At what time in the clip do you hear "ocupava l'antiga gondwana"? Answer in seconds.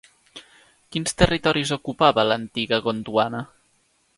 1.77-3.45